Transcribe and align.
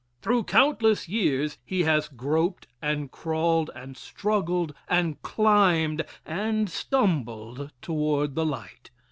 Through 0.23 0.45
countless 0.45 1.07
years 1.07 1.59
he 1.63 1.83
has 1.83 2.07
groped 2.07 2.65
and 2.81 3.11
crawled 3.11 3.69
and 3.75 3.95
struggled 3.95 4.73
and 4.87 5.21
climbed 5.21 6.05
and 6.25 6.71
stumbled 6.71 7.71
toward 7.83 8.33
the 8.33 8.43
light. 8.47 8.89